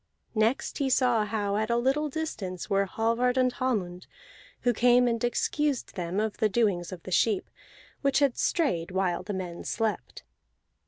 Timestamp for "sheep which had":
7.11-8.35